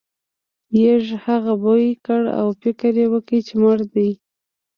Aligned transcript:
یږې 0.83 1.15
هغه 1.25 1.53
بوی 1.63 1.87
کړ 2.05 2.21
او 2.39 2.47
فکر 2.61 2.91
یې 3.01 3.07
وکړ 3.13 3.37
چې 3.47 3.53
مړ 3.61 3.79
دی. 3.93 4.09